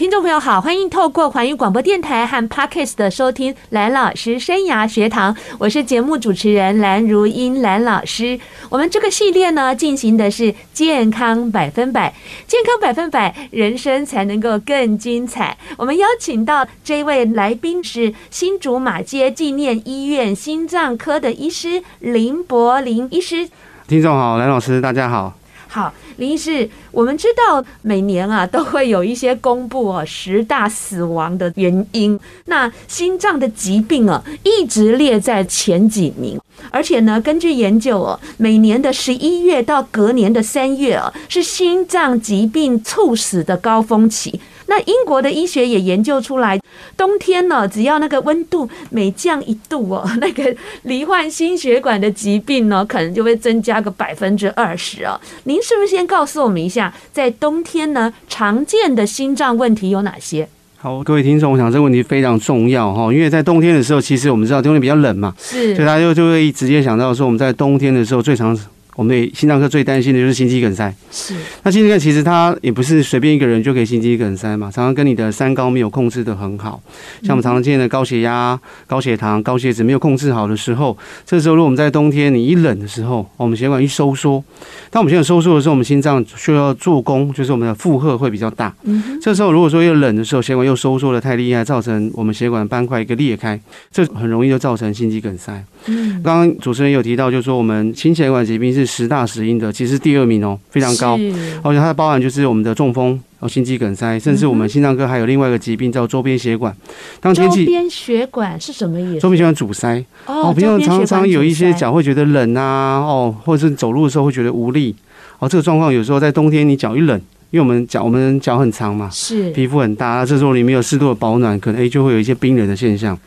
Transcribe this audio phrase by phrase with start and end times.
[0.00, 8.40] 听众朋友好，欢迎透过环宇广播电台和 Parkes 的收听蓝老师生涯学堂，我是节目主持人蓝如英蓝老师。
[8.70, 12.14] 我们这个系列呢，进行的是健康百分百，
[12.46, 15.54] 健康百分百，人生才能够更精彩。
[15.76, 23.46] 我们邀请到这位来宾是新竹马街纪念医院心脏科的医师林柏林医师。
[23.86, 25.34] 听众好，蓝老师大家好。
[25.72, 36.40] 好，林医师，我们知道每年啊都会有一些公布哦十大死亡的原因，那心脏的疾病啊一直列在前几名，
[36.72, 44.40] 而且呢，根据研究哦，每年的十一月到隔年的三月啊是心脏疾病猝死的高峰期。
[44.70, 46.56] 那英国的医学也研究出来，
[46.96, 50.54] 冬天呢，只要那个温度每降一度哦，那个
[50.84, 55.20] 罹患心血管的疾病呢，可能就会增加个百分之二十哦。
[55.42, 60.48] 您是不是先告诉我们一下，在冬天呢，常见的心脏问题有哪些？
[60.76, 68.56] 好，各位听众，我想这个问题非常重要哈，因为在冬天的时候，其实我们知道冬天比较冷嘛，是，所以大家就就会直接想到说，我们在冬天的时候最常。
[68.96, 70.94] 我们的心脏科最担心的就是心肌梗塞。
[71.10, 76.80] 是，那心肌梗塞其实它也不是随便一个人就可以心肌梗塞嘛，常常跟你的三高没有控制的很好，
[77.22, 84.42] 像我们常常见的高血压、高血糖、高血脂没有控制好的时候，这时候如果我们在冬天你一冷的时候，我们血管一收缩，
[84.90, 88.74] 当我们血管收缩的时候，我们心脏需要做工，就是我们的负荷会比较大。
[88.84, 93.58] 嗯，这时候如果说又冷的时候，血管又收缩的太厉害，造成我们血管斑块一个裂开，
[93.90, 95.64] 这很容易就造成心肌梗塞。
[95.86, 101.18] 嗯，刚刚主持人有提到，就是说我们心血管疾病是十大死因的，其实第二名哦，非常高，
[101.62, 106.74] 而且它包含就是我们的中风、哦心肌梗塞，甚至我们心脏科还有另外一个疾病叫周边血管。
[107.20, 109.20] 当天气，周边血管是什么意思？
[109.20, 114.94] 周边血管阻塞哦，平常常常有一些脚会觉得冷啊，哦，或者是走路的时候会觉得无力，
[115.38, 117.20] 哦，这个状况有时候在冬天你脚一冷。
[117.50, 123.18] 因为我们脚，我们脚很长嘛，是皮肤很大，这时候你没有适度的保暖，可能诶就会有一些冰冷的现象。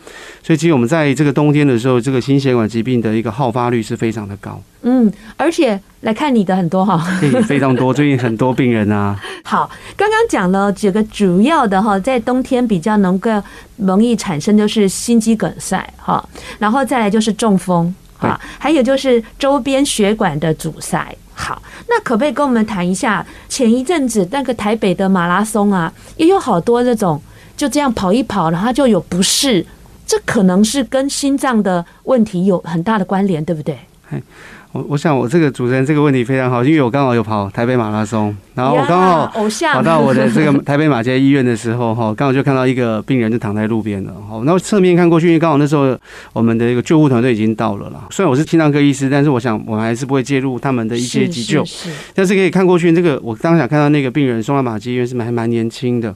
[0.41, 4.61] 所以其实我们在这个冬天的时候，这个心血管疾病的一个好发率是非常的高。
[4.83, 9.17] 嗯，而且来看你的很多哈， 对，非常多，最近很多病人啊。
[9.43, 13.29] 好，刚刚讲了几个主要的哈，在冬天比较能够
[13.77, 16.25] 容易产生就是心肌梗塞哈，
[16.59, 21.13] 然后再来就是中风啊，还有就是周边血管的阻塞。
[21.43, 23.25] 好，那可不可以跟我们谈一下？
[23.49, 27.21] 前一阵子那个台北的马拉松啊，也有好多这种
[27.57, 29.65] 就这样跑一跑，然后就有不适，
[30.07, 33.77] 这可能是跟心脏的问题有很大的关联，对不对？
[34.73, 39.31] 我我想我这个主持人这个问题非常好，因为我刚好有跑台北马拉松，然后我刚好
[39.71, 45.95] 跑到我的这个台北马偕医院的时候，哈，刚好就看到一个病人就躺在路边了，哈，然后侧面看过去，因为刚好那时候
[46.33, 48.07] 我们的一个救护团队已经到了啦。
[48.09, 51.63] 虽然我是心脏科医师，但是我想我们还是不会介入他们的一些急救，
[52.15, 56.15] 但是可以看过去，这个我当下看到那个病人送到马偕医院是还蛮年轻的，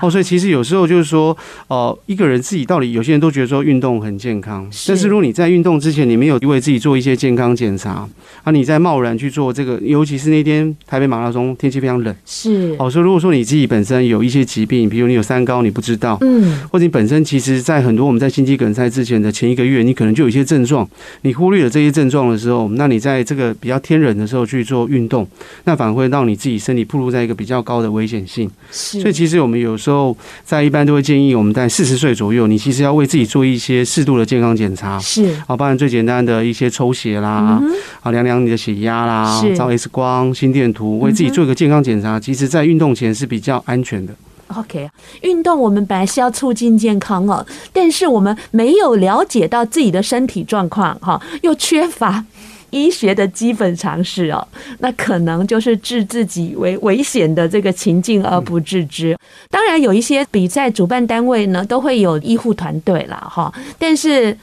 [0.00, 7.87] 哦，所以其实有时候就是说，哦，一个人自己到底有些人都觉得说运动很健康，但是如果你在运动之前你没有为自己做一些健康检查。
[7.88, 8.08] 啊，
[8.44, 8.52] 啊！
[8.52, 12.90] 你在贸然去做这个，尤其是那天台北马拉松天气非常冷，是哦。
[12.90, 20.88] 所以如果说你自己本身有一些疾病，比如你有三高，你不知道，嗯，或者你本身其实，在很多我们在心肌梗塞之前的前一个月，你可能就有一些症状，
[21.22, 25.26] 你忽略了这些症状的时候，那你在这个比较天冷的时候去做运动，
[25.64, 28.50] 那反而会让你自己身体暴露在一个比较高的危险性。
[28.70, 37.58] 是，所以其实我们有时候在一般都会建议我们在四十岁左右，你其实要为自己做一些适度的健康检查，是啊，包含最简单的一些抽血啦。
[37.62, 37.68] 嗯
[38.00, 42.18] 啊，量量你的血压啦，照 X 光、心电图，为自己做一个健康检查。
[42.20, 44.12] 其实，在运动前是比较安全的。
[44.56, 44.88] OK，
[45.20, 52.24] 运动我们本来是要促进健康哦，但是我们没有了解到自己的身体状况，哈，又缺乏
[52.70, 59.14] 医学的基本常识哦，那可能就是置自己为危险的这个情境而不自知。
[59.50, 64.34] 当然，有一些比赛主办单位呢，都会有医护团队啦，哈，但是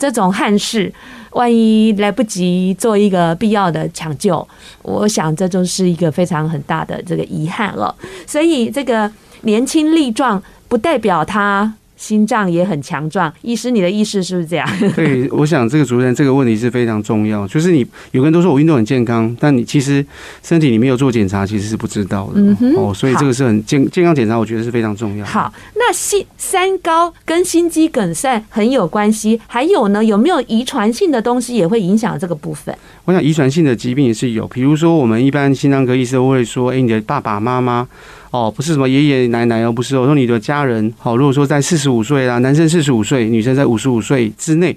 [0.00, 0.92] 这种憾事。
[1.32, 4.46] 万一来不及做一个必要的抢救，
[4.82, 7.94] 我想这就是一个非常很大的这个遗憾了。
[8.26, 9.10] 所以这个
[9.42, 11.74] 年轻力壮不代表他。
[11.98, 14.66] 心脏也很强壮，医师，你的意思是不是这样？
[14.94, 17.46] 对，我想这个主持人这个问题是非常重要。
[17.48, 20.04] 就是你有个人都说我运动很健康，但你其实
[20.42, 22.34] 身体你没有做检查，其实是不知道的。
[22.36, 25.26] 嗯，哦，所以这个是很健健康检查，我觉得是非常重要。
[25.26, 32.72] 好，那心三高跟心肌梗塞很有关系，还有呢，有没有遗传性的东西也会影响这个部分？
[33.06, 37.88] 我想遗传性的疾病也是有，比如说我们一般心脏科医生会说，哎，你的爸爸妈妈。
[38.30, 44.76] 哦，不是什么爷爷奶奶哦，不是，我说你的家人，好，如果说在四十五岁啦，男生四十五岁，女生在五十五岁之内，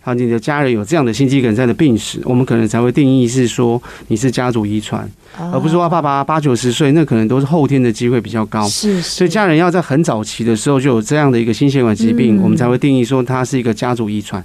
[0.00, 8.66] 好，你的家人有这样的心肌梗塞的病史，我们可能才会定义是说你是家族遗传，而不是说爸爸八九十岁，那可能都是后天的机会比较高。
[8.68, 14.44] 是，所以家人要在很早期的时候就有这样的一个心血管疾病，我们才会定义说它是一个家族遗传。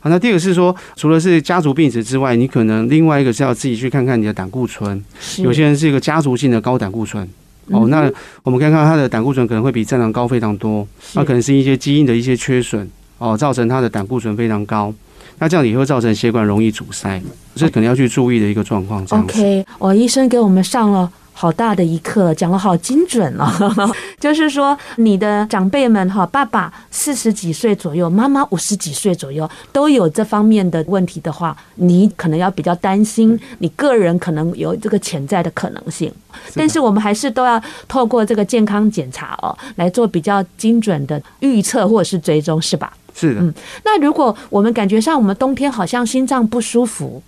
[0.00, 5.02] 好，那第二个是说，除了是家族病史之外，你可能另外一个是要自己去看看你的胆固醇，
[5.38, 7.26] 有些人是一个家族性的高胆固醇。
[7.70, 8.10] 哦，那
[8.42, 12.88] 我们看看他的胆固醇可能会比正常高非常多，那可能是一些基因的一些缺损
[13.18, 14.92] 哦，造成他的胆固醇非常高，
[15.38, 17.20] 那这样也会造成血管容易阻塞，
[17.54, 19.04] 这可能要去注意的一个状况。
[19.10, 21.10] OK，我医生给我们上了。
[21.36, 23.46] 好大的一课，讲得好精准哦。
[24.20, 36.10] 就是说，你的长辈们哈，爸爸四十几岁左右，妈妈五十几岁左右，都有这方面的问题的话，你可能要比较担心，你个人可能有这个潜在的可能性。
[36.54, 42.92] 但是我们还是都要透过这个健康检查哦，来做比较精准的预测或者是追踪，是吧？
[43.12, 43.40] 是的。
[43.40, 43.52] 嗯，
[43.84, 47.20] 那如果我们感觉上我们冬天好像心脏不舒服。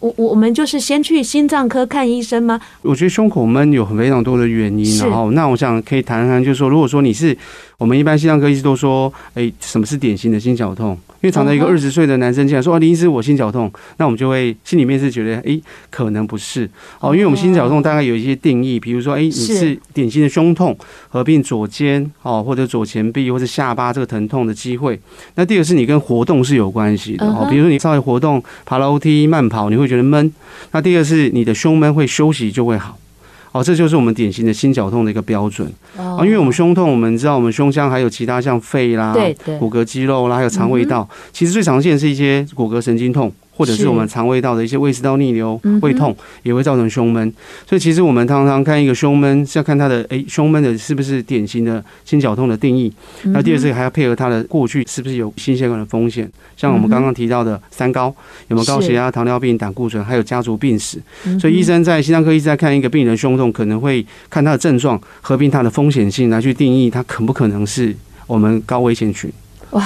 [0.00, 2.60] 我我我们就是先去心脏科看医生吗？
[2.82, 7.36] 我觉得胸口闷有很非常多的原因，然后那我想可以谈谈，就是说，如果说你是
[7.78, 10.98] 我们一般心脏科医师都说，哎，什么是典型的心绞痛？
[11.20, 20.76] 因为常常一个二十岁的男生进来说：“啊，林医师，我心绞痛。”那我们就会心里面是觉得：“哎，可能不是哦。”因为我们心绞痛大概有一些定义，比如说：“哎，你是典型的胸痛，
[21.08, 24.98] 合并左肩哦，或者左前臂或者下巴这个疼痛的机会。”
[25.36, 30.32] 那第二个是你跟活动是有关系的哦，比如说你稍微活动、爬楼梯、慢跑，你会觉得闷。
[30.72, 32.98] 那第二个是你的胸闷会休息就会好。
[33.52, 35.66] 哦，这就是我们典型的心绞痛的一个标准。
[35.96, 39.14] 啊，因为我们胸痛，我们知道我们胸腔还有其他像肺啦、
[39.58, 43.32] 骨骼肌肉啦，还有肠胃道，其实最常见的是一些骨骼神经痛。
[43.58, 47.34] 或者是我们肠胃道的一些胃食道逆流、胃痛，也会造成胸闷。
[47.68, 52.92] 所以其实我们常常看一个胸闷，是要看他的诶胸闷的是不是典型的心绞痛的定义。
[53.24, 58.14] 那第二是还要配合他的过去是不是有心血管的风险，像我们刚刚提到的三高，
[58.46, 61.02] 有没有高血压、糖尿病、胆固醇，还有家族病史。
[61.40, 67.92] 所以医生在心脏科一直在看一个病人胸痛，可能会看他的症状，合并他的风险性来去定义他可不可能是
[68.28, 69.28] 我们高危险群。
[69.72, 69.84] 哇，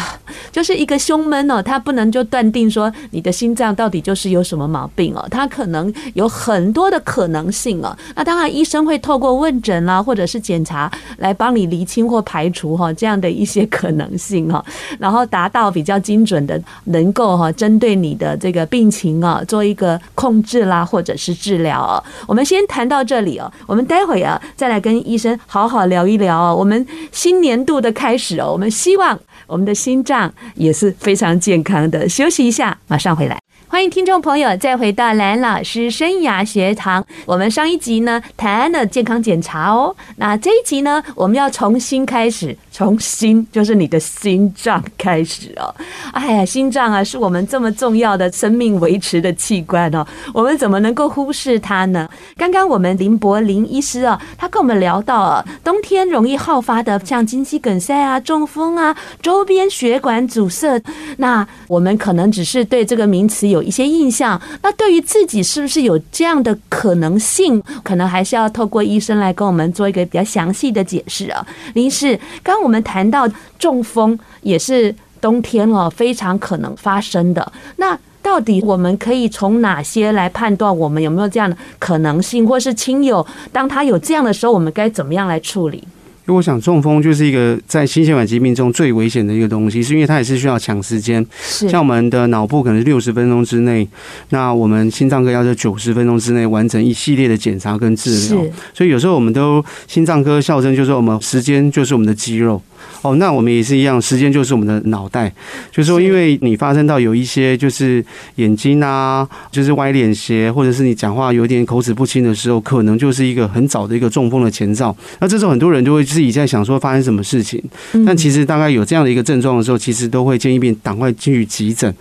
[0.52, 7.96] 就是一个胸闷哦，他不能就断定说你的心脏到底就是有什么毛病哦，他可能有很多的可能性哦。
[8.14, 10.88] 那当然，医生会透过问诊啦，或者是检查
[11.18, 14.64] 来帮你厘清或排除哈这样的一些可能性哈，
[15.00, 21.98] 然后达到比较精准的，能够哈针对你的这个病情啊做一个控制啦，或者是治疗哦。
[22.28, 26.54] 我们先谈到这里哦，我们待会啊再来跟医生好好聊一聊哦。
[26.54, 29.18] 我们新年度的开始哦，我们希望。
[29.48, 32.08] 我们的心脏也是非常健康的。
[32.08, 33.38] 休息一下，马上回来。
[33.72, 37.02] 欢迎听众朋友再回到蓝老师生涯学堂。
[37.24, 45.74] 我们上一集呢谈了健康检查哦，那这一集呢我们要重新开始，从心就是你的心脏开始哦。
[46.12, 52.06] 哎呀，心脏啊是我们这么重要的生命维持的器官哦，我们怎么能够忽视它呢？
[52.36, 60.78] 刚刚我们林柏林医师啊，他跟我们聊到啊，冬天容易好发的像心肌梗塞啊、中风啊、周边血管阻塞，
[61.16, 63.61] 那我们可能只是对这个名词有。
[63.62, 71.46] 一些印象，那对于自己是不是有这样的可能性，可能还是要透过医生来跟我们做一个比较详细的解释啊。
[71.74, 73.28] 林医师，刚刚我们谈到
[73.58, 85.82] 中风也是冬天哦非常可能发生的，那到底我们可以从哪些来判断我们有没有这样的可能性，或是亲友当他有这样的时候，我们该怎么样来处理？
[86.24, 91.24] 因为我想，中风就是一个在心血管疾病中最危险的一个东西，是因为它也是需要抢时间。
[91.40, 93.86] 像我们的脑部可能是六十分钟之内，
[94.28, 98.44] 那我们心脏科要在九十分钟之内完成一系列的检查跟治疗。
[98.72, 102.62] 所以有时候我们都心脏科笑称，就是我们时间就是我们的肌肉。
[103.02, 105.28] 哦，那我们也是一样，时间就是我们的脑袋，
[105.70, 108.04] 就是说，因为你发生到有一些就是
[108.36, 114.96] 眼睛啊，就是歪脸斜，或者是你讲话有点口齿不清的时候，可能就是一个很早的一个中风的前兆。
[115.20, 117.62] 那这时候很多人就会自己在想说发生什么事情，
[118.06, 121.92] 但其实大概有这样的一个症状的时候，其实都会建议病赶快去急诊。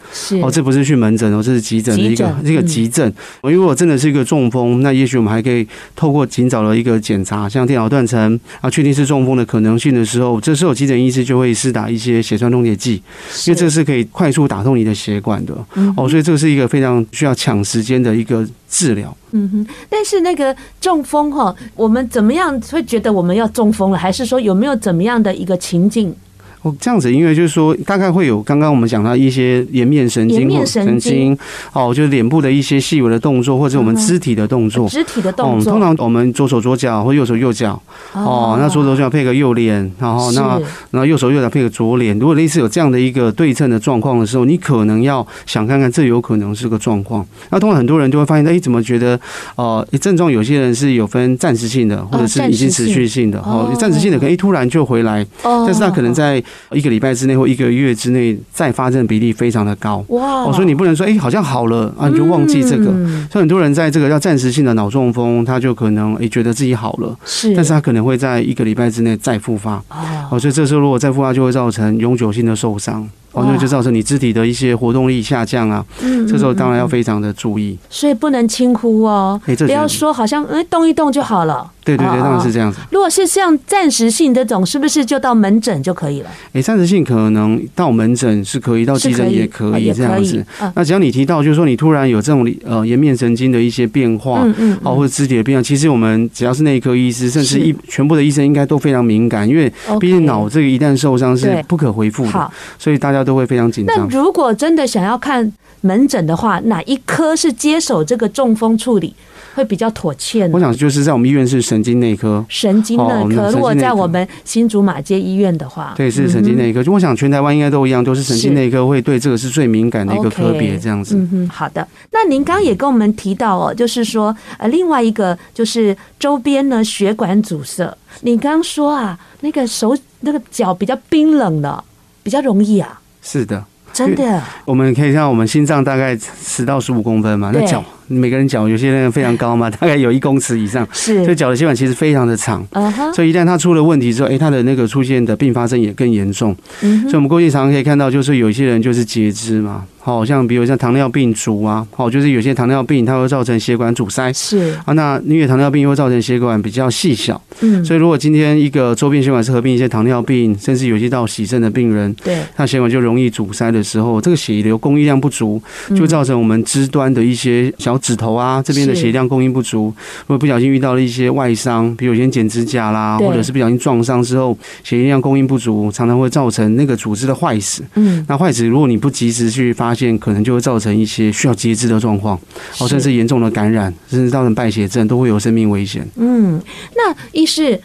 [0.42, 3.12] 哦，这不是去门诊哦，这是急诊的一个一个急诊。
[3.42, 11.02] 如果真的是一个中风，那也许我们还可以透过尽早的一个检查，像电脑断层啊，确定是中风的可能性的时候，这时候急诊。
[11.02, 13.02] 医师就会施打一些血栓溶解剂，
[13.48, 15.54] 因为这是可以快速打通你的血管的
[15.98, 19.18] 哦，所以这是一个非常需要抢时间的一个治疗。
[19.32, 23.98] 嗯哼，但是那个中风哈，我们怎么样会觉得我们要中风了？
[23.98, 26.14] 还是说有没有怎么样的一个情境？
[26.62, 31.36] 哦，这样子，因为就是说，大概会有刚刚我们讲到一些颜面神经或神经，
[31.74, 35.72] 哦，就是脸部的一些细微的动作，或者我们肢体的动作，肢体的动作。
[35.72, 37.82] 通常我们左手左脚或右手右脚，
[38.14, 40.60] 哦，那左手左脚配个右脸，然后那
[40.92, 42.18] 然后右手右脚配个左脸。
[42.20, 47.26] 如果类似有这样的一个对称的状况的时候，你可能要想看看，这有可能是个状况。
[47.50, 49.20] 那通常很多人就会发现，哎，怎么觉得，
[49.56, 60.44] 呃，症状有些人是有分暂时性的，或者是已经持续性的，哦，暂时性的可能一突然就回来，但是他可能在一个礼拜之内或一个月之内再发症比例非常的高哇！
[60.44, 62.86] 哦，所以你不能说哎，好像好了啊，你就忘记这个。
[63.32, 69.84] 所以很多人在这个叫暂时性的脑中风，他就可能哎觉得自己好了，是，但是他可能会在一个礼拜之内再复发
[70.30, 70.40] 哦。
[70.40, 73.10] 所以这时候如果再复发，就会造成永久性的受伤。
[73.32, 75.86] 哦，那就造成你肢体的一些活动力下降啊。
[76.02, 77.78] 嗯，这时候当然要非常的注意。
[77.90, 81.70] 所以不能轻忽哦，不要说好像哎动一动就好了。
[81.84, 82.78] 对对对，当然是这样子。
[82.92, 86.30] 如果是像暂时性这种，是不是就到门诊就可以了？
[86.54, 90.46] 哎，暂时性可能到门诊是可以，到急诊也可以这样子。
[90.76, 103.96] 那只要你提到，就是说你突然有这种呃颜面神经的一些变化，嗯嗯，或者肢体的变化，其实我们只要是内科医师，甚至一全部的医生应该都非常敏感，因为毕竟脑这个一旦受伤是不可恢复的，所以大家都会非常紧张。
[103.98, 105.52] 那如果真的想要看
[105.82, 109.14] 门诊的话，哪一科是接手这个中风处理
[109.56, 110.52] 会比较妥切呢？
[110.54, 113.50] 我想就是在我们医院是神经内科，神经内科。
[113.50, 116.84] 如果在我们新竹马街医院的话，对，是神经内科。
[116.84, 121.16] 就我想全台湾应该都一样，都是神经内科会对这个是最敏感的一个科别，这样子。
[121.16, 121.86] 嗯嗯，好的。
[122.12, 127.92] 那您刚刚也跟我们提到哦，就是说呃，另外一个就是周边呢血管阻塞。
[128.22, 131.84] 你刚刚说啊，那个手那个脚比较冰冷的，
[132.24, 133.00] 比较容易啊。
[133.22, 133.64] 是的。
[133.94, 137.84] 真的，我们可以像我们心脏大概十到十五公分嘛，那脚。
[138.08, 154.74] 每个人脚有些人非常高嘛， 大概有一公尺以上，是，所以脚的血管其实非常的长，嗯哼，所以一旦它出了问题之后，哎，它的那个出现的并发症也更严重，嗯，所以我们过去常常可以看到，就是有一些人就是截肢嘛，好像比如像糖尿病足啊，好，就是有些糖尿病它会造成血管阻塞，是。
[154.86, 165.62] 啊，那因为糖尿病又会造成血管比较细小，嗯，所以如果今天一个周边血管是合并一些糖尿病，甚至有些到洗肾的病人，对，那血管就容易阻塞的时候，这个血流供应量不足，
[165.96, 167.98] 就造成我们肢端的一些小。
[168.02, 177.84] 指头啊，这边的血量供应不足，如果不小心遇到了一些外伤，比如有些剪指甲啦，或者是不小心撞伤之后，血液量供应不足，常常会造成那个组织的坏死。
[177.96, 182.40] 嗯，那坏死如果你不及时去发现，可能就会造成一些需要截肢的状况，
[182.80, 186.08] 哦，甚至严重的感染，甚至造成败血症，都会有生命危险。
[186.16, 186.62] 嗯，
[186.96, 187.80] 那医师，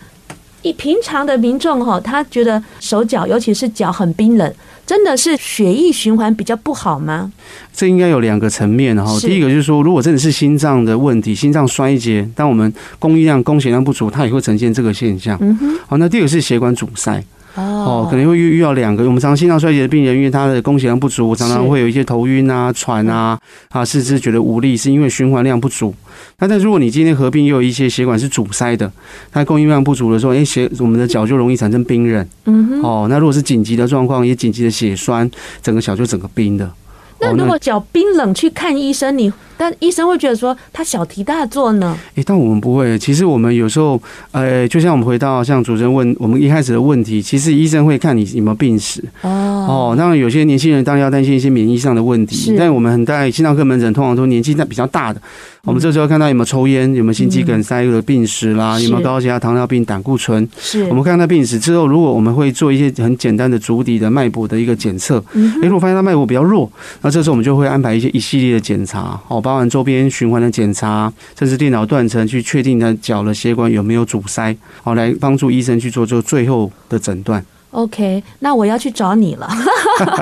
[0.62, 4.52] 以平常的民众哈，他觉得手脚，尤其是脚很冰冷。
[4.86, 7.32] 真的是血液循环比较不好吗？
[7.74, 9.18] 这应该有两个层面，哈。
[9.20, 15.36] 第一个就是说，如果真的是心脏的问题，心脏衰竭，当我们供应量、供血量不足，它也会呈现这个现象。
[15.40, 15.76] 嗯哼。
[15.88, 17.22] 好，那第二个是血管阻塞。
[17.56, 19.04] 哦，可能会遇遇到两个。
[19.04, 23.38] 我们常常心脏衰竭的病人，因为他的供血量不足，常常会有一些头晕啊、喘啊，
[23.70, 25.94] 啊，四肢觉得无力，是因为循环量不足。
[26.38, 28.90] 那但如果你今天合并又有一些血管是阻塞的，
[29.32, 32.28] 它供应量不足的时候，哎，血我们的脚就容易产生冰冷。
[32.44, 32.82] 嗯哼。
[32.82, 35.30] 哦，那如果是紧急的状况，也紧急的血栓，
[35.62, 36.70] 整个脚就整个冰的。
[37.18, 39.32] 那如果脚冰冷去看医生，你？
[39.56, 41.96] 但医生会觉得说他小题大做呢？
[42.14, 42.98] 诶，但我们不会。
[42.98, 44.00] 其实我们有时候，
[44.32, 49.02] 呃，就像我们回到像主持人问我们一开始的问题，其实医生会看你有没有病史。
[49.22, 49.30] 哦
[49.66, 52.54] 哦，当然有些年轻人当然要担心一些免疫上的问题。
[52.56, 55.20] 但我们很在心脏科门诊通常都年纪在比较大的，
[55.64, 60.48] 我们这时候看到有没有抽烟，有没有心肌梗塞的病史啦，有没有高血压、糖尿病、胆固醇。
[60.58, 60.84] 是。
[60.84, 65.22] 我们看到病史之后，如果我们会做一些很简单的足底的脉搏的一个检测。
[65.62, 66.70] 如果发现他脉搏比较弱，
[67.02, 69.18] 那这时候我们就会安排一些一系列的检查。
[69.28, 69.40] 哦。
[69.46, 77.40] 包含周边循环的检查，甚至电脑断层去确定他脚的血管有没有阻塞，好，来帮助医生去做做最后的诊断。
[77.70, 79.48] OK，那我要去找你了。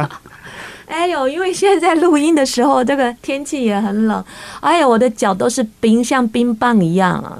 [0.84, 4.22] 哎呦，因为现在在录音的时候，这个天气也很冷，
[4.60, 7.38] 哎呦，我的脚都是冰，像冰棒一样啊，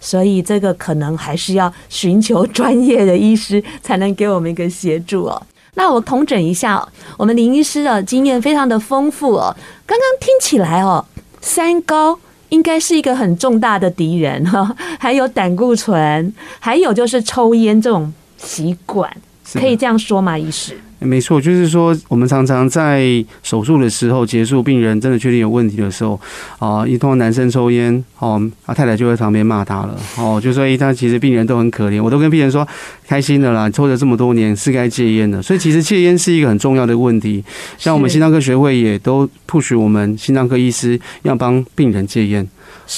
[0.00, 5.42] 所以这个可能还是要寻求专业的医师才能给我们一个协助哦。
[5.74, 6.82] 那我统整一下，
[7.18, 9.54] 我们林医师的经验非常的丰富哦。
[9.84, 11.04] 刚刚听起来哦。
[11.46, 19.08] 三高应该是一个很重大的敌人哈，还有胆固醇，还有就是抽烟这种习惯，
[19.54, 20.38] 可以这样说吗？
[20.38, 20.76] 医师？
[20.98, 26.18] 没错，就是说，我们常常在手术的时候结束，病人真的确定有问题的时候，
[26.58, 32.66] 啊，一通常男生抽烟，哦，啊，太太就在旁边骂他了，哦，就说，哎，他其实病人都很可怜，我都跟病人说，
[33.06, 37.44] 开心的啦，抽了这么多年是该戒烟的，所以其实戒烟是一个很重要的问题，
[37.76, 42.48] 像我们心脏科学会也都 push 我们心脏科医师要帮病人戒烟。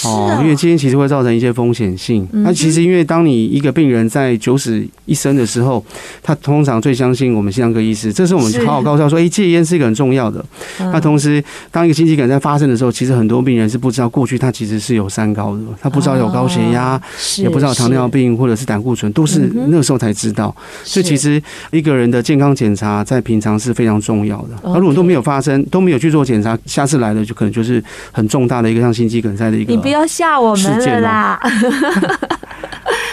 [0.04, 2.26] 哦，因为戒烟其实会造成一些风险性。
[2.32, 5.84] 那其实因为当你一个病人在九死一生的时候，
[6.22, 10.44] 他通常最相信我们心脏科医师，这是我们好好告诉他说，哎，戒烟是一个很重要的。
[10.78, 17.00] 那同时，当一个心肌梗塞发生的时候，其实很多病人是不知道过去他其实是有三高的，他不知道有高血压，
[17.38, 20.54] 也不知道糖尿病或者是胆固醇，都是那时候才知道。
[20.84, 24.50] 所以其实一个人的健康检查在平常是非常重要的。
[24.62, 29.77] 那如果都没有发生，都没有去做检查，下次来了就可能就是很重大的一个像心肌梗塞的一个。
[29.80, 31.40] 不要吓我们了啦！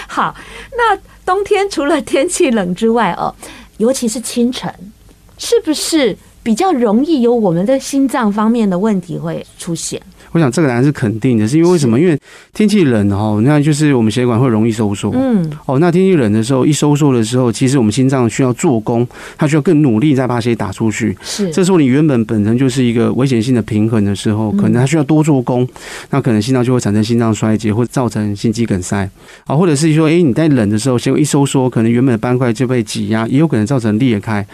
[0.07, 0.35] 好，
[0.77, 3.33] 那冬天除了天气冷之外哦，
[3.77, 4.73] 尤其是清晨，
[5.37, 10.01] 是不是比较容易有我们的心脏方面的问题会出现？
[10.35, 11.97] 我想这个答案是肯定的，是因为为什么？
[11.97, 12.19] 因为
[12.53, 15.09] 天气冷哈，那就是我们血管会容易收缩。
[15.15, 21.17] 嗯，哦，那天气冷的时候，一收缩的时候，其实我们心脏需要做工，它需要更努力再把血打出去。
[21.21, 25.65] 是，这时候你原本本身就是一个危险性的平衡的时候，可能它需要多做工，
[26.09, 29.09] 那可能心脏就会产生心脏衰竭，或造成心肌梗塞。
[29.45, 34.45] 啊，或者是说，哎，你在冷的时候，血管一收缩，可能原本的斑块就被挤压，也有可能造成裂开。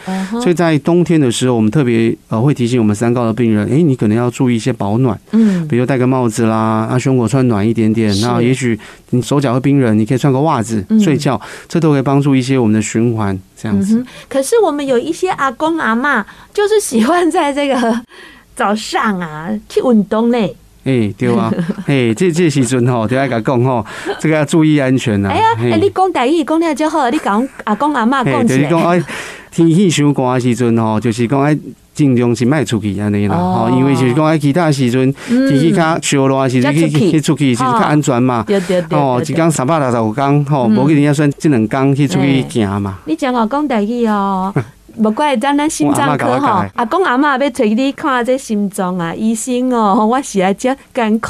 [0.43, 5.19] 所以在冬天的时候，我们特别呃会提醒我们三高的病人，哎，你可能要注意一些保暖。
[5.31, 5.67] 嗯。
[5.71, 8.77] 比如戴个帽子啦，啊，胸口穿暖一点点，那也许
[9.11, 14.05] 你手脚会冰冷，你可以穿个袜子睡觉，这都可以帮助一些我们的循环这样子。
[14.27, 18.01] 可是我们有一些阿公阿妈，就是喜欢在这个
[18.53, 20.53] 早上啊去运动嘞。
[20.83, 21.49] 哎，对啊，
[21.87, 23.85] 哎，这这时阵吼，就爱甲讲吼，
[24.19, 25.29] 这个要注意安全呐。
[25.29, 29.03] 哎呀，哎，你讲台语讲了就好，你讲阿公阿妈讲起来。
[29.51, 31.57] 天气伤寒的时阵吼，就是讲爱
[31.93, 38.43] 尽量是卖出去安尼啦，吼，因为就是讲爱其他时阵天气较烧热的时阵去去出去是较安全嘛。
[38.47, 38.97] 对对对。
[38.97, 42.97] 哦，一工三百六十五天吼，无一定要算这两天去出去行嘛。
[43.05, 44.53] 你讲我讲台语哦，
[44.97, 51.27] 无怪咱咱心脏科吼，阿公阿嬷要找你看这心脏啊，医生哦，我实在真艰苦。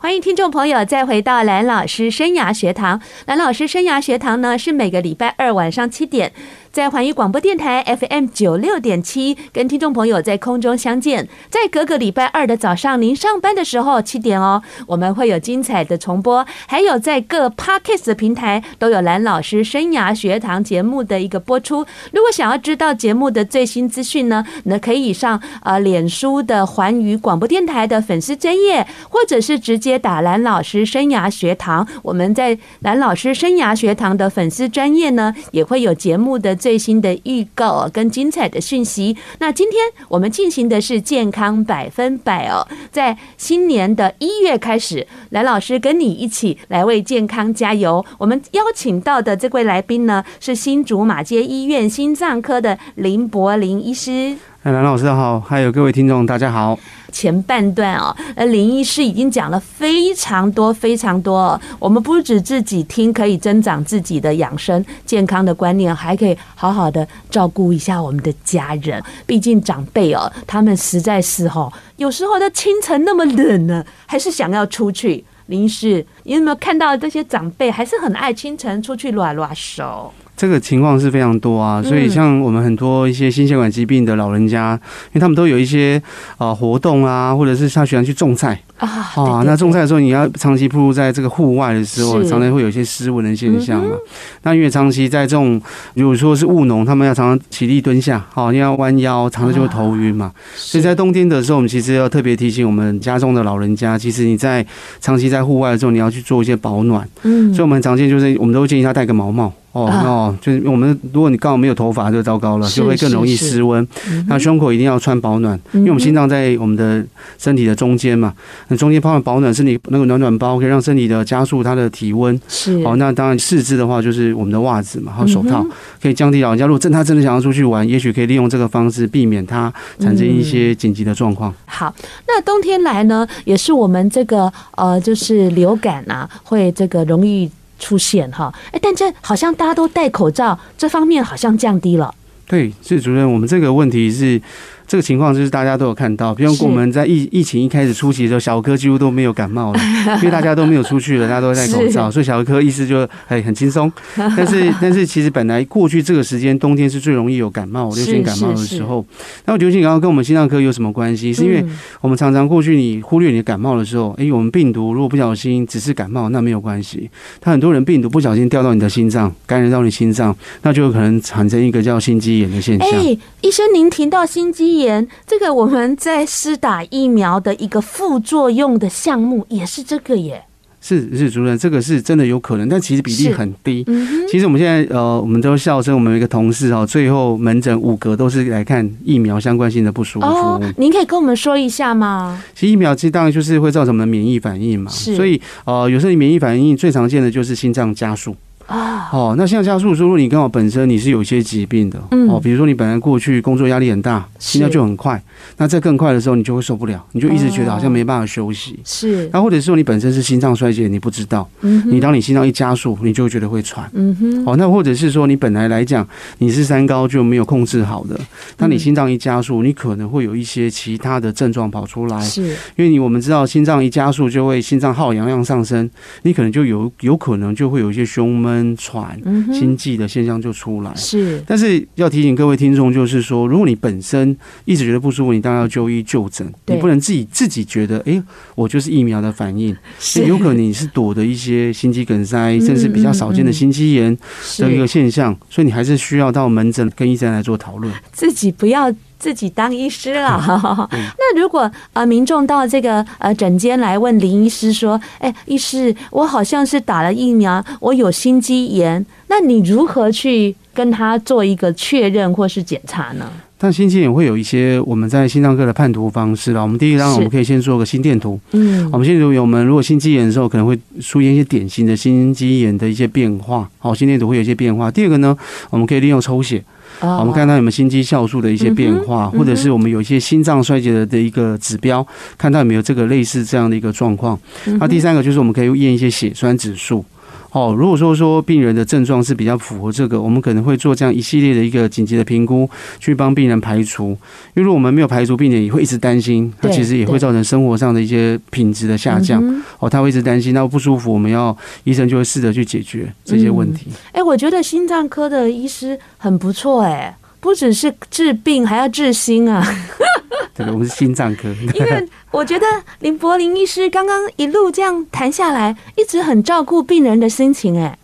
[0.00, 3.00] 欢迎听众朋友再回到蓝老师生涯学堂。
[3.26, 6.30] 蓝老师生涯学堂呢，是每个礼拜二晚上七点。
[6.70, 11.26] 在环宇广播电台 FM 九六点七，跟听众朋友在空中相见。
[11.48, 16.46] 在各个礼拜二的早上，您上班的时候七点哦，我们会有精彩的重播。
[16.66, 21.86] 还有在各 Podcast 平台都有蓝老师生涯学堂节目的一个播出。
[22.12, 31.88] 如果想要知道节目的最新资讯呢，那可以上呃脸书的环宇广播电台的粉丝专页，或者是直接打蓝老师生涯学堂。
[32.02, 36.57] 我们在蓝老师生涯学堂的粉丝专页呢，也会有节目的。
[36.58, 39.16] 最新的预告跟精彩的讯息。
[39.38, 48.04] 那今天我们进行的是健康百分百哦，在新年的一月开始，蓝老师跟你一起来为健康加油。
[48.18, 54.36] 我们邀请到的这位来宾呢，是新竹马街医院心脏科的林柏林医师。
[54.64, 56.78] 蓝老师好，还有各位听众，大家好。
[57.10, 61.60] 前半段哦，呃，林医师已经讲了非常多非常多。
[61.78, 69.02] 我们不止自己听，可以增长自己的养生健康的观念，还可以好好的照顾一下我们的家人。
[69.26, 75.24] 毕竟长辈哦，他们实在是哈，有时候在清晨那么冷呢，还是想要出去。
[75.46, 80.12] 林医师，你有没有看到这些长辈还是很爱清晨出去暖暖手？
[80.38, 86.00] 这个情况是非常多啊，所以像我们很多一些心血管疾病的老人家，因为他们都有一些
[86.36, 93.96] 啊活动啊，或者是他喜欢去种菜啊，那种菜的时候你要长期暴露在这个户外的时候，常常会有一些失温的现象嘛。
[94.44, 95.60] 那因为长期在这种，
[95.94, 100.30] 如果说是务农，他们要常常起立蹲下，好，你要弯腰，常常就会头晕嘛。
[100.54, 104.64] 所以在冬天的时候，我们其实要特别提醒我们家中的老人家，其实你在
[105.00, 107.04] 长期在户外的时候，你要去做一些保暖。
[107.24, 109.52] 嗯，所以我们常见就是，我们都会建议他戴个毛帽。
[109.72, 113.86] 哦哦，就是我们，如果你刚好没有头发就糟糕了，就会更容易失温。
[114.26, 117.04] 那胸口一定要穿保暖，因为我们心脏在我们的
[117.36, 118.32] 身体的中间嘛，
[118.68, 122.38] 那中间放了保暖身体那个暖暖包，可以让身体的加速它的体温。
[122.48, 125.64] 是哦，那当然四肢的话就是我们的袜子嘛，还有手套，
[126.02, 131.54] 可以降低老人家如果真他真的想要出去玩，也许可以利用这个方式避免他产生一些紧急的状况。
[131.66, 131.94] 好，
[132.26, 137.48] 那冬天来呢，也是我们这个呃，就是流感啊，会这个容易。
[137.78, 142.14] 出现哈，哎，但这好像大家都戴口罩，这方面好像降低了。
[142.46, 144.40] 对，是主任，我们这个问题是。
[144.88, 149.80] 这个情况就是大家都有看到，比如说我们在疫疫情一开始初期的时候，小儿科几乎都没有感冒了，
[150.18, 153.92] 因为大家都没有出去了，大家都戴口罩，所以小儿科意思就哎很轻松。
[154.16, 159.04] 但是但是其实本来过去这个时间冬天是最容易有感冒、流行感冒的时候。
[159.44, 161.34] 那流行感冒跟我们心脏科有什么关系？
[161.34, 161.62] 是因为
[162.00, 167.10] 我们常常过去你忽略你的感冒的时候，哎，我们病毒如果不小心只是感冒，那没有关系。
[167.42, 172.88] 他很多人病毒不小心掉到你的心脏，感染到你心脏，那就有可能产生一个叫心肌炎的现象。
[172.88, 180.44] 哎，医生您提到心肌肌炎，这个我们在施打疫苗的一个副作用的项目也是这个耶。
[180.80, 183.82] 是是，主任，这个是真的有可能，但其实比例很低。
[183.88, 190.26] 嗯、其实我们现在呃，我们都笑称我们有一个同事哦，最后门诊五格都是来看疫苗相关性的不舒服。
[190.26, 192.40] 哦，您可以跟我们说一下吗？
[192.54, 198.34] 其实疫苗其实当然就是会造成我们的免疫反应嘛，所以呃，有时候你免疫反应最常见的就是心脏加速。
[198.68, 205.20] 啊，哦，那像加速，如果你刚好本身你是有一些疾病的，嗯，哦，比如说你本来过去工作压力很大，心跳就很快，
[205.56, 209.26] 那在更快的时候你就会受不了，你就一直觉得好像没办法休息，是。
[209.32, 214.44] 那或者是说你本身是心脏衰竭，你不知道，嗯，你当你心脏一加速，你就会觉得会喘，嗯哼。
[214.44, 218.20] 哦，那或者是说你本来来讲你是三高就没有控制好的，
[218.54, 222.42] 当你心脏一加速，你可能会有一些其他的症状跑出来，是。
[222.76, 225.88] 因为你我们知道心脏一加速就会心脏耗氧量上升，
[226.24, 228.57] 你可能就有有可能就会有一些胸闷。
[228.76, 229.20] 喘、
[229.52, 231.42] 心悸的现象就出来，是。
[231.46, 238.22] 但是要提醒各位听众，就是说，如果你本身一直觉得不舒服，你当然要就医就诊，你不能自己自己觉得，哎，
[238.54, 240.24] 我就是疫苗的反应，是。
[240.24, 244.16] 有可能你是躲的一些心肌梗塞，甚至比较少见的心肌炎
[244.58, 248.94] 的一个现象，所以你还是需要到门诊跟医生来做讨论，自己不要。
[249.18, 250.40] 自己当医师了，
[250.92, 263.28] 那如果呃民众到这个呃诊间来问林医师说，哎，医师，我好像是打了疫苗，我有心肌炎，那你如何去跟他做一个确认或是检查呢？
[263.60, 266.62] 但心肌炎会有一些我们在心脏科的判读方式了。
[266.62, 274.88] 我们第一个当然我们可以先做个心电图，嗯，我们心电图有我们如果心肌炎的时候可能会出现一些典型的心肌炎的一些变化，好，心电图会有一些变化。
[274.88, 275.36] 第二个呢，
[275.70, 276.62] 我们可以利用抽血。
[277.00, 282.06] 我们看到有没有心肌酵素的一些变化，或者是我们有一些心脏衰竭的的一个指标，
[282.36, 284.38] 看到有没有这个类似这样的一个状况。
[284.80, 287.04] 那第三个就是我们可以验一些血栓指数。
[287.50, 292.68] 哦，如果说说病人的症状是比较符合这个，我们可能会做这样一系列的一个紧急的评估，
[293.00, 294.10] 去帮病人排除。
[294.54, 299.42] 因为如果我们没有排除，病人也会一直担心，他其实也会造成生活上的一些品质的下降。
[299.78, 303.86] 哦，他会一直担心，那不舒服，我们要医生就会试着去解决这些问题。
[304.12, 309.64] 哎，我觉得心脏科的医师很不错，哎，不只是治病，还要治心啊。
[310.54, 311.48] 对，我们是心脏科。
[311.74, 312.66] 因为我觉得
[313.00, 317.96] 林柏林医师刚刚一路这样谈下来，一直很照顾病人的心情，哎。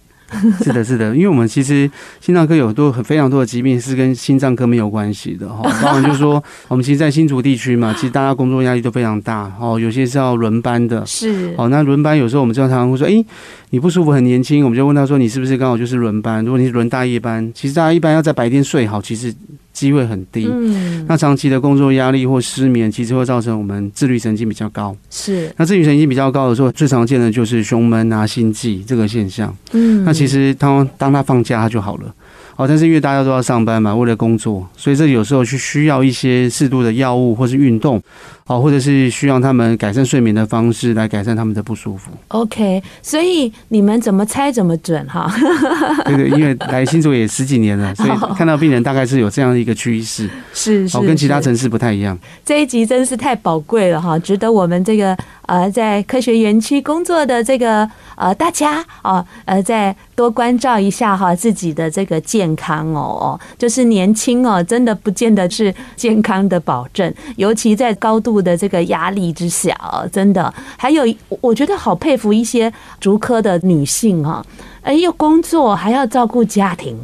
[0.62, 5.62] 是的，是的，因为我们其实心脏科有很多很非常多的疾病是跟心脏科没有关系的哈。
[5.82, 11.68] 当然就是说，我们其实，在新竹地区嘛，其实大家工作压力都非常大哦，有些是要轮班的，是哦。
[11.68, 13.24] 那轮班有时候我们经常会说，哎，
[13.70, 16.44] 你不舒服很年轻，我们就问他说，你是不是刚好就是轮班？
[16.44, 19.34] 如果你是轮大夜班，其实大家一般要在白天睡好，其实。
[19.74, 24.96] 机会很低，嗯，那长期的工作压力或失眠，其实会造成我们自律神经比较高。
[25.10, 29.54] 是，那自律神经比较高的时候，最常见的就是胸闷啊、心悸这个现象。
[29.72, 32.14] 嗯，那其实当当他放假，他就好了。
[32.56, 38.00] 哦，但是因为大家都要上班嘛，为了工作，所以这有时候去需要一些适度的药物或是运动，
[38.46, 42.10] 哦，或者是需要他们改善睡眠的方式来改善他们的不舒服。
[42.28, 45.32] OK，所以你们怎么猜怎么准哈？
[46.06, 52.16] 对对，因为来新竹也十几年了，所以看到病人大概是有这样的一个趋势，是是，哦，跟其他城市不太一样。
[52.44, 62.54] 这一集真是太宝贵了哈，值得我们这个呃在科学园区工作的这个呃大家哦呃再多关照一下哈自己的这个健。
[62.56, 69.76] 康哦，就是年轻哦，真的不见得是健康的保证，尤其在高度的这个压力之下，
[70.12, 70.54] 真的。
[70.76, 71.02] 还有，
[71.40, 74.44] 我觉得好佩服一些足科的女性哈，
[74.82, 76.96] 哎，又工作还要照顾家庭，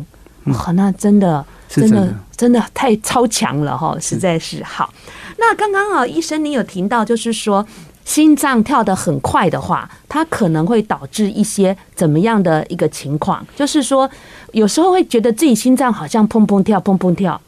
[0.54, 4.94] 好，那真的，真的，真的太超强了哈，实在是好。
[5.36, 7.66] 那刚刚啊，医生，你有听到，就是说。
[8.04, 13.46] 心脏跳得很快的话，它可能会导致一些怎么样的一个情况？
[13.54, 14.10] 就是说，
[14.52, 17.40] 有时候会觉得自己心脏好像砰砰跳，砰砰跳。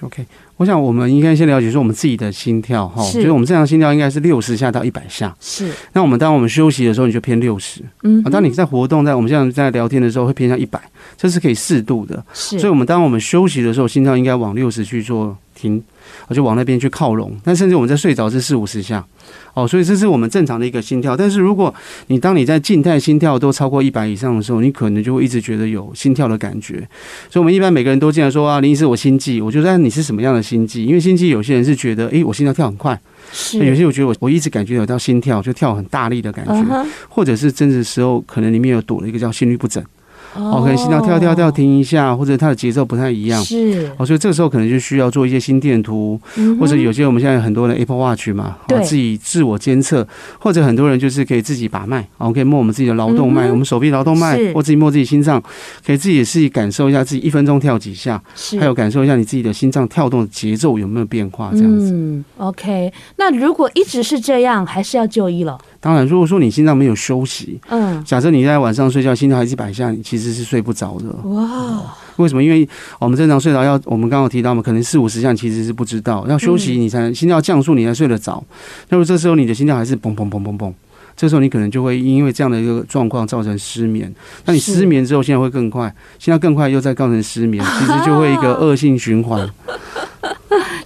[0.00, 0.24] OK，
[0.56, 5.34] 我想我们应该先了解说我们自己的心跳哈，就是我们正常心跳应该是六十下到一百下。
[5.40, 5.72] 是。
[5.92, 7.80] 那我们当我们休息的时候，你就偏六十。
[8.04, 8.22] 嗯。
[8.24, 10.80] 当你在活动，在我们现在在聊天的时候，会偏向一百，
[11.16, 12.24] 这是可以适度的。
[12.32, 12.56] 是。
[12.60, 15.82] 所以我们当我们休息的时候，心跳应该往六十去做停，
[16.28, 17.36] 我就往那边去靠拢。
[17.42, 19.04] 但甚至我们在睡着是四五十下。
[19.54, 21.74] 哦，所以这是我们正常的一个心跳，但是如果
[22.06, 26.76] 你当你在静态心跳都超过一百以上的时候，你可能就会一直觉得有心跳的感觉。
[27.28, 30.84] 所以，我们一般每个人都进来说啊，林医师，我心悸，我就说你是什么样的心悸？
[30.84, 32.98] 因为心悸有些人是觉得，诶，我心跳跳很快，
[33.32, 39.84] 是；有些我觉得我我一直感觉有到心跳就跳很大力的感觉，或者是真的时候可能里面有躲了一个叫心律不整。
[40.38, 43.90] 哦，可能心跳跳跳跳停一下，或者它的节奏不太一样，是。
[43.98, 46.20] 哦，所以这个时候可能就需要做一些心电图，
[46.60, 50.06] 或者有些我们现在有很多的 Apple Watch 嘛，哦，自己自我监测，
[50.38, 55.42] 或者很多人就是可以自己把脉，哦，可以摸我们自己的劳动脉，我们手臂劳动脉，或自己摸自己心脏，
[55.84, 58.22] 可以自己也是感受一下自己一分钟跳几下，
[58.58, 61.90] 还有感受一下你自己的心脏跳动的节奏有没有变化，这样子。
[61.92, 65.58] 嗯，OK，那如果一直是这样，还是要就医了。
[65.80, 71.08] 当然，如果说你心脏没有休息，嗯，假设你在晚上睡觉，心跳还是一百下，你其实是睡不着的。
[71.28, 72.42] 哇，为什么？
[72.42, 78.42] 因为我们正常睡着要，我们刚刚提到嘛，可能四五十下其实是不知道，要休息你才能心跳降速，你才睡得着。
[78.88, 80.72] 那么这时候你的心跳还是砰砰砰砰砰，
[81.16, 84.12] 这时候你可能就会因为这样的一个状况造成失眠。
[84.46, 89.48] 那你失眠之后，现在会更快，现在更快又再造成失眠， 其实就会一个恶性循环。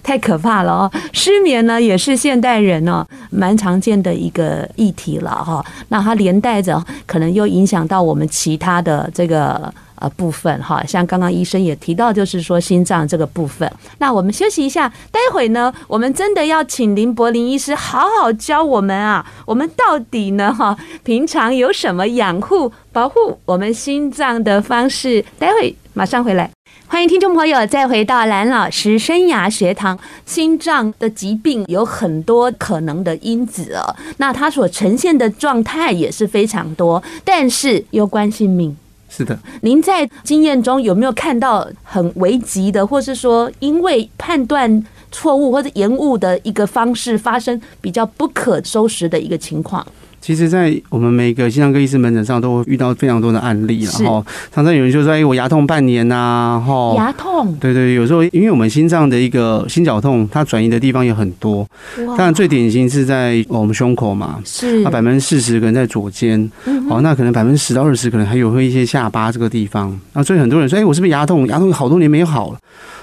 [0.03, 0.91] 太可怕了哦！
[1.13, 5.65] 失眠呢，也是现代人哦蛮常见的一个议题了哈。
[5.87, 10.83] 那它连带着可能又影响到我们其他的这个呃部分哈。
[10.85, 13.71] 像刚刚医生也提到，就是说心脏这个部分。
[13.99, 25.23] 那我们休息一下，待会呢，我们真的要请林柏霖医师好好教我们啊，我们到底呢哈，平常有什么养护保护我们心脏的方式？
[25.39, 26.52] 待会马上回来。
[26.93, 29.97] 欢迎听众朋友再回到蓝老师生涯学堂。
[30.27, 38.77] 心脏的疾病有很多可能的因子哦，那它所呈现的状态也是非常多，但是攸关性命。
[39.09, 49.83] 是的，您在经验中有没有看到很危急的，或是说因为判断错误或者延误的一个方式发生比较不可收拾的一个情况？
[50.23, 66.49] 其实，在我们每个心脏科医师门诊上，都会遇到非常多的案例，然后常常有人就说：“哎，我牙痛半年呐，哈，牙痛。”对对，有时候因为我们心脏的一个心绞痛，它转移的地方有很多，当然最典型是在我们胸口嘛，是，那百分之四十可能在左肩，
[66.89, 71.45] 哦，那可能百分之十到二十可能还有会一些下巴这个地方，那，所以很多人说：“哎，我是不是牙痛？
[71.47, 72.57] 牙痛好多年没有好了。”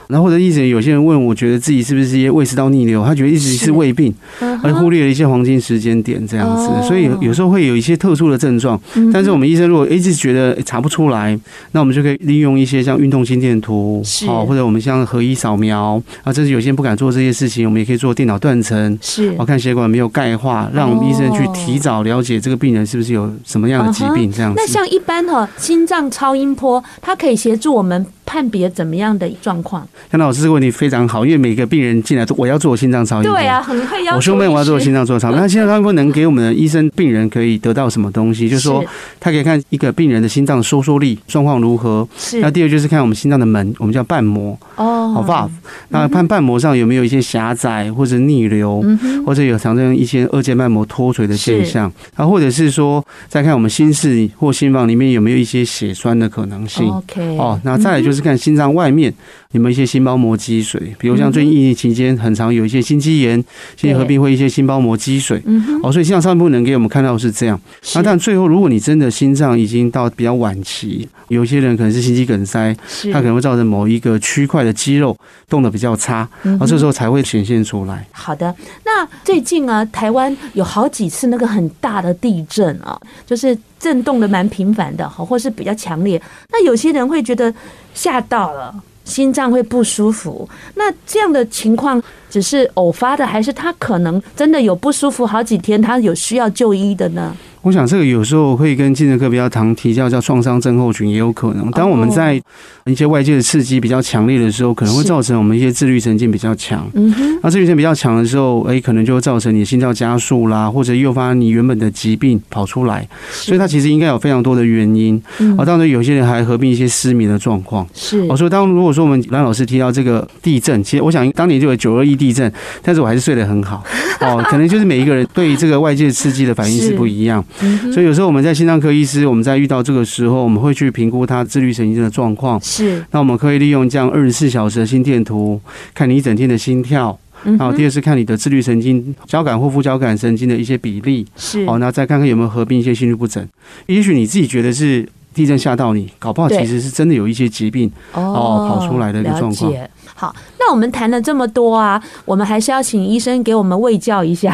[0.09, 3.05] 然后或者一直有些人问，我觉得自己是不是一些胃食道逆流？
[3.05, 4.13] 他觉得一直是胃病，
[4.63, 8.81] 而忽略了一些黄金时间点这样子，所以有时候会有一些特殊的症状。
[9.13, 11.39] 但是我们医生如果一直觉得查不出来，
[11.73, 24.61] 那我们就可以利用一些像运动心电图，好，或者我们像核一扫描啊，甚至有些人不敢做这些事情，我们也可以做电脑断层，是，我看血管没有钙化，让我们医生去提早了解这个病人是不是有什么样的疾病这样子。
[24.61, 28.07] 那像一般哈，心脏超音波，它可以协助我们。
[28.31, 29.85] 判别怎么样的状况？
[30.09, 34.15] 江老师这个问题非常好，因为每个病人进来都我要做心脏超音波，对啊，很快要。
[34.15, 35.41] 我胸闷，我要做心脏做超音波。
[35.43, 38.49] 那心脏超音波能给我们的医生、病人可以得到什么东西？
[38.49, 38.85] 就是说，
[39.19, 42.09] 他可以看一个病人的心脏收缩力状况如何。
[42.17, 42.41] 是。
[42.41, 45.51] 那第二就是看我们心脏的门，我们叫瓣膜哦，好 valve。
[45.89, 48.85] 那看瓣膜上有没有一些狭窄或者逆流，
[49.27, 51.93] 或者有常常一些二尖瓣膜脱垂的现象。
[52.17, 56.87] 然后或者是说，再看我们心室或心房里面有没有一些血栓的可能性。
[56.87, 57.37] OK。
[57.37, 58.21] 哦，那再来就是。
[58.21, 59.11] 看心脏外面
[59.53, 63.43] 有没有一些心包膜积水，比如像最近疫情期间，很常有一些心肌炎、
[63.79, 65.41] 心肌合并会一些心包膜积水。
[65.45, 67.61] 嗯哦，所以心脏上部能给我们看到的是这样。
[67.95, 72.75] 那但最后，如果你真的心脏已经到比较晚期，有些人可能是心肌梗塞，
[73.13, 75.17] 它可能会造成某一个区块的肌肉
[75.49, 78.07] 动得比较差，然后这时候才会显现出来。
[78.13, 83.57] 好的，那最近啊，台湾有好几次那个很大的地震啊，就是。
[83.81, 86.21] 震动的蛮频繁的，好，或是比较强烈。
[86.51, 87.51] 那有些人会觉得
[87.95, 88.75] 吓到了，
[89.07, 90.47] 心脏会不舒服。
[90.75, 91.99] 那这样的情况
[92.31, 97.35] 只是偶发的，还是他可能真的有不舒服好几天，他有需要就医的呢？
[97.63, 101.71] 我想这个有时候会跟精神科比较常提到叫创伤症候群也有可能。
[101.73, 102.41] 当我们在
[102.87, 106.91] 一些外界的刺激比较强烈的时候，可能会造成我们一些自律神经比较强。
[106.95, 107.39] 嗯哼。
[107.43, 113.07] 那自律神经比较强的时候，哎，可能就会造成你心跳加速啦，或者诱发你原本的疾病跑出来。
[113.31, 115.23] 所以它其实应该有非常多的原因。
[115.59, 117.87] 啊，当然有些人还合并一些失眠的状况。
[117.93, 118.27] 是。
[118.31, 122.53] 哦，所以当如果说我们蓝老师提到这个地震，其实我想当年就有九二一地震，
[122.83, 123.83] 但是我还是睡得很好。
[124.21, 127.43] 哦，可能就是每一个人对这个外界刺激的反应是不一样。
[127.91, 132.61] 所以有时候我们在心脏科医师，我们在遇到这个时候，我们会去评估他自律神经的状况。
[132.61, 133.03] 是。
[133.13, 135.59] 那我们可以利用这样二十四小时的心电图，
[135.95, 137.19] 看你一整天的心跳。
[137.43, 141.27] 然后第二是看你的自律神经、交感或副交感神经的一些比例。
[141.37, 141.65] 是。
[141.67, 143.43] 哦，那再看看有没有合并一些心律不整。
[143.87, 149.73] 也许你自己觉得是地震吓到你，搞不好其实是真的有一些疾病哦跑出来的一个状况。
[150.21, 154.53] 好，那我们谈了这么多啊，我们还是要请医生给我们喂教一下。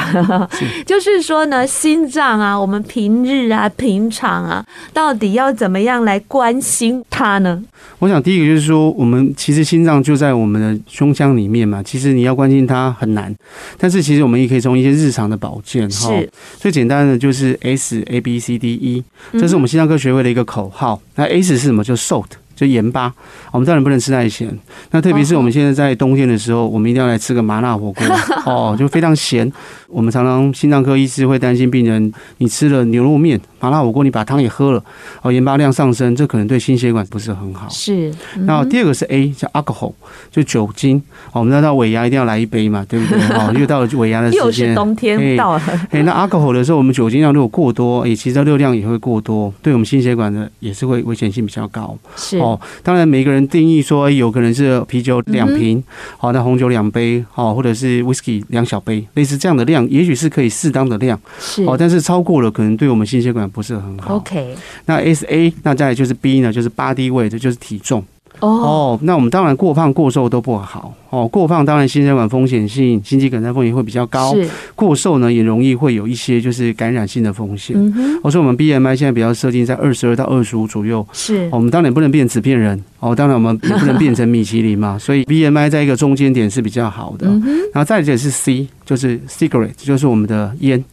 [0.53, 7.61] 是 就是说呢，心脏啊，我们平日啊、平常啊，到底要怎么样来关心它呢？
[7.99, 13.35] 我想第一个就是说，我们其实心脏就在我们的胸腔里面嘛，其实你要关心它很难，
[13.77, 16.13] 但是其实我们也可以从一些日常的保健哈，
[16.61, 19.03] 最简单的就是 S A B C D E，
[19.33, 21.83] 这是我们心脏科学会的一个口号，那 S 是什么？
[21.83, 22.27] 就 salt。
[22.57, 23.13] 就盐巴，
[23.53, 24.49] 我们当然不能吃太咸。
[24.91, 28.05] 那特别是我们现在在冬天的时候，我们一定要来吃个麻辣火锅
[28.47, 29.53] 哦，就非常咸。
[29.87, 34.83] 我们常常心脏科医师会担心病人，你吃了牛肉面、麻辣火锅，你把汤也喝了，
[35.23, 37.69] 哦，盐巴量上升，这可能对心血管不是很好。
[37.69, 38.13] 是。
[38.41, 39.93] 那第二个是 A，叫 alcohol，
[40.31, 41.01] 就酒精。
[41.33, 43.19] 哦，我们知道尾牙一定要来一杯嘛，对不对？
[43.37, 45.63] 哦， 又到了尾牙的时间，又是冬天到了。
[45.91, 51.97] 哎，那 alcohol 的时候，我们酒精量如果过多，哎，其实热量也会过多，对我们心血管的也是会危险性比较高。
[52.17, 52.39] 是。
[52.47, 55.83] 哦，当然每个人定义说，有可能是啤酒两瓶，
[56.17, 64.17] 好，那红酒两杯，好，或者是 whisky 两小杯，类似这样的量，也许是可以适当的量，是，哦，但是超过了，可能对我们心血管不是很好。
[64.17, 64.55] OK，
[64.85, 68.05] 那 S A，那再来就是 B 呢，就是 body weight，就是体重。
[68.41, 71.27] 哦，oh, 那我们当然过胖过瘦都不好哦。
[71.27, 74.35] 过胖当然心血管风险性、心肌梗塞风险会比较高。
[74.35, 77.75] 是过瘦呢，也容易会有一些就是感染性的风险。
[77.79, 78.21] 嗯哼。
[78.23, 81.07] 哦，所以我们 BMI 现在比较设定在二十二到二十五左右。
[81.13, 81.49] 是。
[81.51, 84.99] 我们当然不能变纸片人哦，当然我们也不能变成米其林嘛。
[85.01, 87.27] 所以 BMI 在一个中间点是比较好的。
[87.73, 90.85] 然后再者是 C，就是 cigarette，就是我们的烟。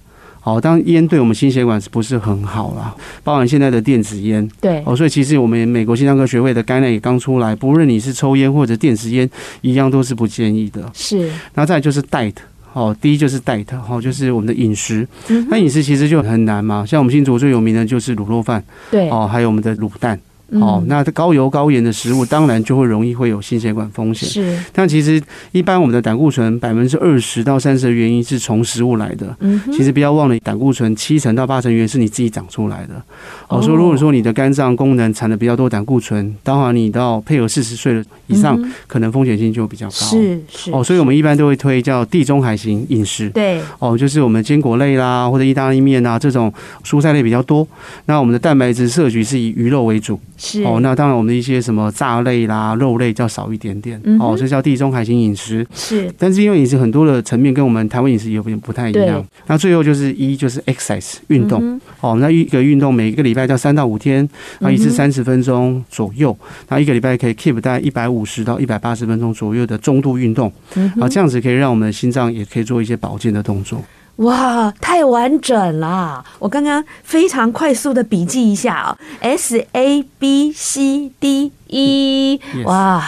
[0.46, 2.94] 好，当烟对我们心血管是不是很好啦？
[3.24, 9.30] 包含现在的电子烟，对，哦，所以其实我们美国心脏科学会的概念也刚出来，不论你是抽烟或者电子烟，
[9.62, 10.92] 一样都是不建议的。
[10.94, 12.36] 是，然后再来就是 diet，
[12.74, 15.08] 哦，第一就是 diet，哦，就是我们的饮食。
[15.50, 20.20] 那饮食其实就很难嘛，像我们新竹最有名的就是卤肉饭，对，哦，还有我们的卤蛋。
[20.62, 24.28] 哦，那高油高盐的食物当然就会容易会有心血管风险。
[24.30, 29.36] 是，但其实一般我们的胆固醇百分之二十到三十的原因是从食物来的。
[29.40, 33.02] 嗯，其实不要忘了，胆固醇七成到八成原因是你自己长出来的。
[33.48, 39.92] 哦，所以如果说你的肝脏功能产的比较多胆固醇，当然你到配合四十岁的以上，可能风险性就比较高。
[39.92, 40.72] 是是。
[40.72, 43.30] 哦，所以我们一般都会推叫地中海型饮食。
[43.30, 43.62] 对。
[43.80, 47.68] 哦，就是我们坚果类啦，或者意大利面啊这种蔬菜类比较多。
[48.06, 50.20] 那我们的蛋白质摄取是以鱼肉为主。
[50.44, 50.64] 是。
[50.64, 51.14] 哦，那当然。
[51.14, 55.64] 我们的一些什么炸类啦、肉类较少一点点，哦，这叫地中海型饮食。
[55.72, 59.24] 是，但是因为饮食很多的层面跟我们台湾饮食有点不太一样。
[59.46, 64.28] 那最后就是一就是 exercise 运动，哦，那一个运动每一个礼拜叫三到五天，
[64.60, 66.36] 啊，一次三十分钟左右，
[66.68, 70.52] 那、嗯、一个礼拜可以 keep 大概一百五十到一百八十分钟左右的中度运动，
[71.00, 73.80] 啊，这样子可以让我们的心脏也可以做一些保健的动作。
[74.18, 76.24] 哇，太完整了！
[76.40, 83.04] 我刚刚非常快速的笔记一下啊，S A B C D E，哇，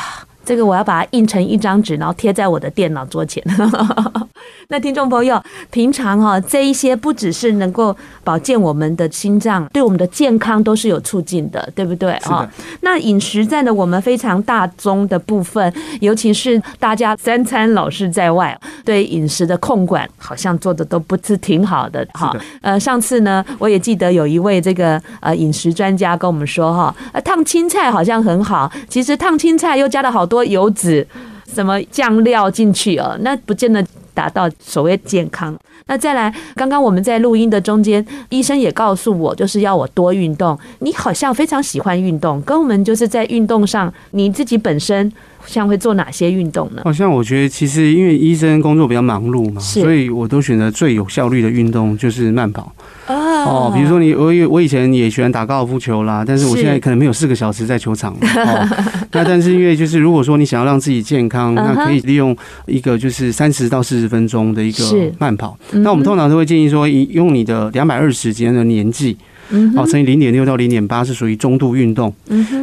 [0.46, 3.44] 这个我要把它印成一张纸，然后贴在我的电脑桌前。
[4.70, 12.42] 那听众朋友，平常哈这一些不只是能够保健我们的心脏，对我们的健康都是有促进的，对不对啊？
[12.42, 12.50] 的
[12.82, 22.32] 那饮食占了我们非常大宗的部分，尤其是大家三餐老是在外，对饮食的控管好像做的都不是挺好的哈。
[22.34, 31.08] 的呃，上次呢，我也记得有一位这个呃饮食专家跟我们说哈，呃烫青菜好像很好，其实烫青菜又加了好多多油脂，
[31.54, 33.84] 什么酱料进去哦，那不见得。
[34.16, 35.54] 达到所谓健康。
[35.88, 40.58] 那再来，刚刚我们在录音的中间，医生也告诉我，就是要我多运动。
[40.80, 45.12] 你好像非常喜欢运动，跟我们就是在运动上，你自己本身
[45.48, 46.82] 像会做哪些运动呢？
[46.84, 52.72] 好像我觉得，其实因为医生工作比较忙碌嘛，所以我都选择最有效率的运动，就是慢跑。
[53.08, 58.12] 哦，比如说你，我我以前也喜欢打高尔夫球啦，但是我现在可能没有四个小时在球场。
[58.14, 58.68] 哦，
[59.14, 64.84] 那但是因为就是如果说你想要让自己健康，那可以利用一个就是三十到四十分钟的一个
[65.20, 65.56] 慢跑。
[65.74, 69.16] 那我们通常都会建议说，以用你的两百二十斤的年纪，
[69.76, 72.14] 哦，乘以零点六到零点八是属于中度运动。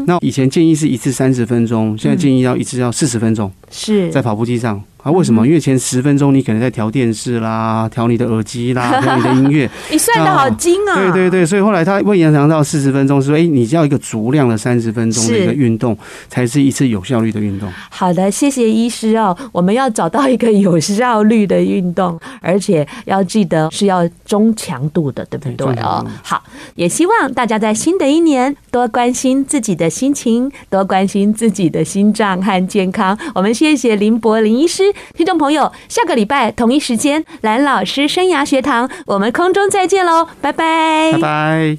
[0.06, 4.82] 那以前建议是一次三十分钟，现在建议要一次要四十分钟，是在跑步机上。
[5.02, 5.44] 啊，为什么？
[5.46, 9.68] 因为前十分钟你可能在调电视啦，调你的耳机啦， 调你的音乐。
[9.90, 10.94] 你算的好精啊！
[10.94, 15.96] 对对对，所以后来他会延长到四十分钟，是说，哎，你要一个足量的三十分钟的一个运动，
[16.28, 17.68] 才是一次有效率的运动。
[17.90, 19.36] 好的，谢谢医师哦。
[19.50, 26.06] 我们要找到一个有效率的运动，而且要记得是要中强度的，对不对哦？
[26.22, 26.42] 好，
[26.76, 33.18] 也希望大家在新的一年多关心自己的心情，多关心自己的心脏和健康。
[33.34, 34.68] 我们谢谢林柏林医
[35.14, 41.78] 听众朋友，下个礼拜同一时间，蓝老师生涯学堂，我们空中再见喽，拜拜，拜拜。